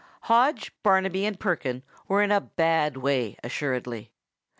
[0.21, 4.11] Hodge, Barnaby, and Perkin were in a bad way, assuredly.